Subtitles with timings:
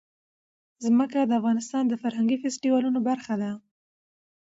[0.85, 3.51] ځمکه د افغانستان د فرهنګي فستیوالونو برخه ده.